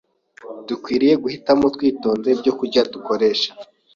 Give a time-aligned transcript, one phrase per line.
[0.67, 3.51] Dukwiriye guhitamo twitonze ibyokurya twakoresha